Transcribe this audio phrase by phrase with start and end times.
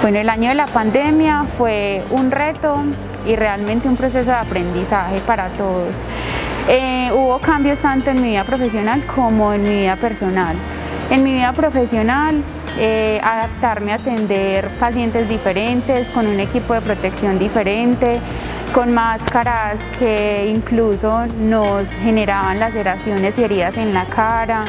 [0.00, 2.84] Bueno, el año de la pandemia fue un reto
[3.26, 5.96] y realmente un proceso de aprendizaje para todos.
[6.68, 10.54] Eh, hubo cambios tanto en mi vida profesional como en mi vida personal.
[11.10, 12.42] En mi vida profesional,
[12.78, 18.20] eh, adaptarme a atender pacientes diferentes, con un equipo de protección diferente,
[18.72, 24.64] con máscaras que incluso nos generaban laceraciones y heridas en la cara,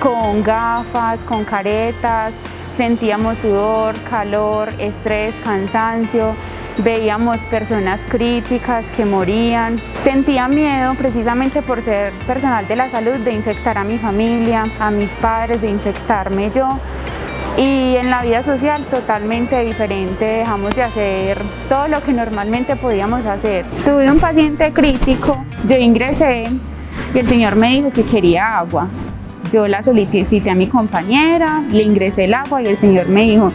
[0.00, 2.34] con gafas, con caretas,
[2.76, 6.34] sentíamos sudor, calor, estrés, cansancio,
[6.78, 9.80] veíamos personas críticas que morían.
[10.02, 14.90] Sentía miedo precisamente por ser personal de la salud de infectar a mi familia, a
[14.90, 16.78] mis padres, de infectarme yo.
[17.56, 21.38] Y en la vida social totalmente diferente, dejamos de hacer
[21.70, 23.64] todo lo que normalmente podíamos hacer.
[23.82, 26.44] Tuve un paciente crítico, yo ingresé
[27.14, 28.88] y el señor me dijo que quería agua.
[29.52, 33.52] Yo la solicité a mi compañera, le ingresé el agua y el señor me dijo,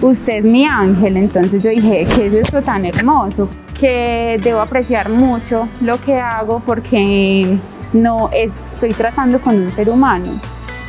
[0.00, 1.16] usted es mi ángel.
[1.16, 3.48] Entonces yo dije, ¿qué es esto tan hermoso?
[3.78, 7.58] Que debo apreciar mucho lo que hago porque
[7.92, 10.40] no estoy tratando con un ser humano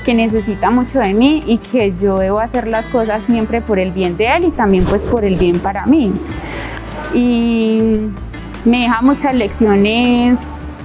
[0.06, 3.92] que necesita mucho de mí y que yo debo hacer las cosas siempre por el
[3.92, 6.12] bien de él y también pues por el bien para mí.
[7.14, 7.97] Y
[8.66, 10.38] me deja muchas lecciones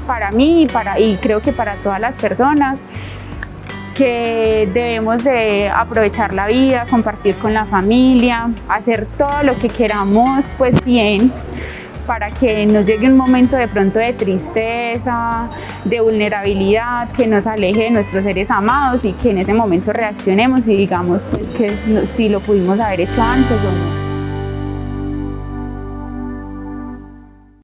[0.07, 2.83] para mí y, para, y creo que para todas las personas
[4.01, 10.47] que debemos de aprovechar la vida, compartir con la familia, hacer todo lo que queramos
[10.57, 11.31] pues bien
[12.07, 15.51] para que nos llegue un momento de pronto de tristeza,
[15.85, 20.67] de vulnerabilidad, que nos aleje de nuestros seres amados y que en ese momento reaccionemos
[20.67, 24.10] y digamos pues que si lo pudimos haber hecho antes o no.